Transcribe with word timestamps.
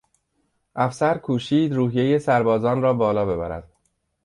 افسر 0.75 1.17
کوشید 1.17 1.73
روحیهی 1.73 2.19
سربازان 2.19 2.81
را 2.81 2.93
بالا 2.93 3.25
ببرد. 3.25 3.69